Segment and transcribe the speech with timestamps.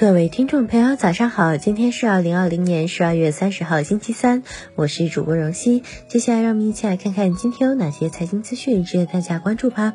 [0.00, 1.58] 各位听众朋友，早上好！
[1.58, 4.42] 今天是二零二零年十二月三十号，星期三，
[4.74, 5.82] 我是主播荣熙。
[6.08, 9.92] 接下来让我们一起来看看今天有哪些财经资讯值得大家关注吧。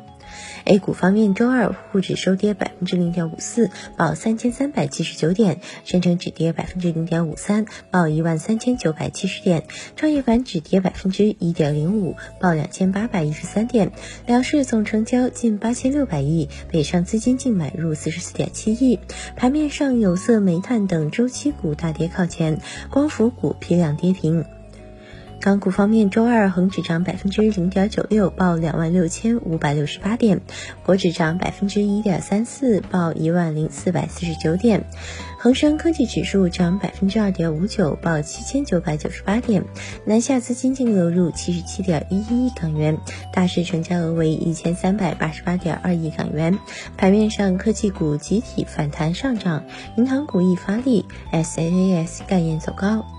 [0.64, 9.62] A 股方面，周二沪指收跌百分之零点五四，报三千三百七十九点；深成指跌百分之零点五三，报一万三千九百七十点；
[9.96, 13.90] 创业板指跌百分之一点零五，报两千八百一十三点。
[14.26, 19.00] 两市总成交近八千六百亿，北上资金净买入四十四点七亿。
[19.36, 22.60] 盘面上，有色、煤炭等周期股大跌靠前，
[22.90, 24.44] 光伏股批量跌停。
[25.40, 30.38] 港股方面，周二恒指涨百分之零点九六，报两万六千五百六十八点；
[30.84, 34.80] 国指涨百分之一点三四，报一万零四百四十九点；
[35.38, 39.62] 恒生科技指数涨百分之二点五九，报七千九百九十八点。
[40.04, 42.98] 南下资金净流入七十七点一一亿港元，
[43.32, 46.58] 大市成交额为一千三百八十八点二亿港元。
[46.96, 49.64] 盘面上，科技股集体反弹上涨，
[49.96, 53.15] 银行股亦发力，SaaS 概念走高。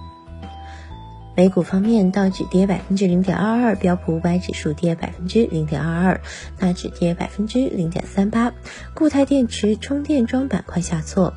[1.37, 6.21] 美股方面，道指跌百分之零点二二，标普五百指数跌百分之零点二二，
[6.57, 8.51] 纳指跌百分之零点三八。
[8.95, 11.31] 固态电池充电桩板块下挫。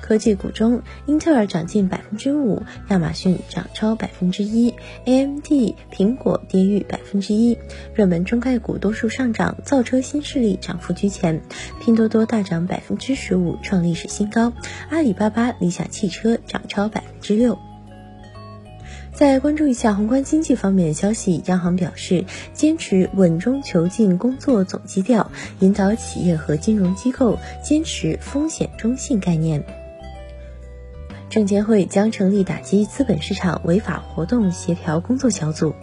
[0.00, 4.72] 科技股中，英特尔涨近百分之五，亚马逊涨超百分之一
[5.04, 7.58] ，AMD、苹果跌逾百分之一。
[7.94, 11.42] 热门中概股多数上涨，造车新势力涨幅居前，
[11.78, 14.54] 拼多多大涨百分之十五，创历史新高。
[14.88, 17.58] 阿里巴巴、理想汽车涨超百分之六。
[19.14, 22.24] 再关注一下宏观经济方面的消息，央行表示
[22.54, 29.62] 坚持稳中求进工作总基调，引导企业和金融机构坚持风险中性概念。
[31.28, 35.74] 证监会将成立打击资本市场违法活动协调工作小组。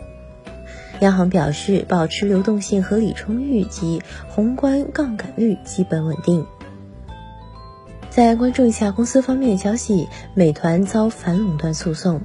[0.99, 6.45] 央行表示，保持流动性合理充裕及宏观杠杆率基本稳定。
[8.09, 12.20] 再关注一下公司方面的消息，美团遭反垄断诉讼。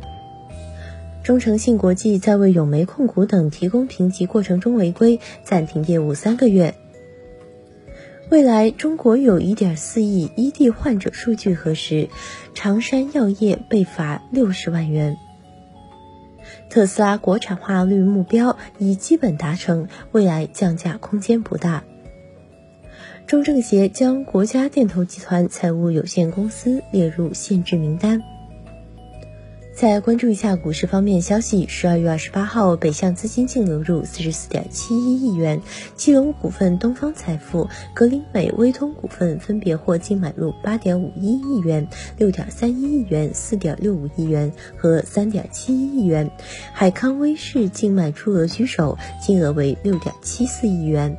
[1.24, 6.74] 中诚信国际在为永煤控股等提供评级过程中违规，暂停业务三个月。
[8.30, 12.10] 未来中国有一点四亿异地患者数据核实，
[12.52, 15.16] 长山药业被罚六十万元。
[16.68, 21.84] 特斯拉国产化率目标已基本达成，未来降价空间不大。
[23.26, 28.22] 中政协将国家电投集团财务有限公司列入限制名单。
[29.76, 35.60] 再关注一下股市方面消息，十二月二十八号，北向资金净流入四十四点七一亿元，
[35.96, 46.30] 基隆股份、东方财富、格林美、威通股份分别获净买入八点五一亿元、六点三一亿元、四点六五亿元和三点七一亿元，
[46.72, 51.16] 海康威视净卖出额居首，金额为六点七四亿元。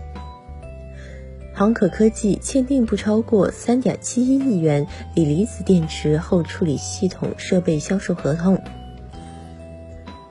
[1.58, 4.86] 航可科技签订不超过三点七一亿元
[5.16, 8.62] 锂离子电池后处理系统设备销售合同。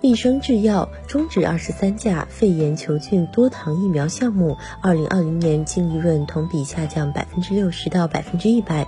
[0.03, 8.87] 立生制药终止二十三价肺炎球菌多糖疫苗项目，二零二零年净利润同比下降百分之六十到百分之一百。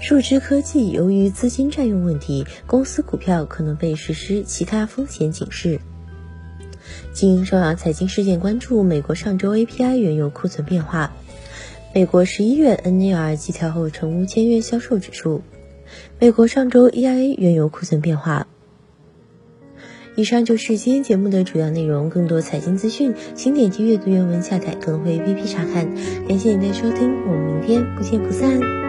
[0.00, 5.80] 树枝科技由于资金占用问题，公司股票可能被实施其他风险警示。
[7.12, 11.12] 经收养财经事件关注，美国上周 API 原油库存变化，
[11.94, 15.42] 美国十一月 NAR 季调后成屋签约销售指数，
[16.18, 18.46] 美国上周 EIA 原油库存变化。
[20.14, 25.94] 以上就是今天节目的主要内容，更多财经资讯，请点击阅读原文下载更会 APP 查看。
[26.28, 28.81] 感谢您的收听，我们明天不见不散。